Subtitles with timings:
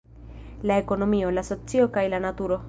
[0.69, 2.59] la ekonomio, la socio, kaj la naturo.